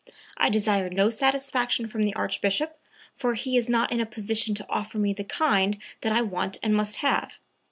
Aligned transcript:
I 0.35 0.49
desire 0.49 0.89
no 0.89 1.11
satisfaction 1.11 1.85
from 1.85 2.01
the 2.01 2.15
Archbishop, 2.15 2.75
for 3.13 3.35
he 3.35 3.55
is 3.55 3.69
not 3.69 3.91
in 3.91 3.99
a 3.99 4.05
position 4.07 4.55
to 4.55 4.65
offer 4.67 4.97
me 4.97 5.13
the 5.13 5.23
kind 5.23 5.77
that 6.01 6.11
I 6.11 6.23
want 6.23 6.57
and 6.63 6.73
must 6.73 6.95
have. 7.05 7.39